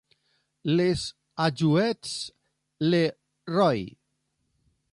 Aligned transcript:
Les 0.65 1.13
Alluets-le-Roi 1.37 3.95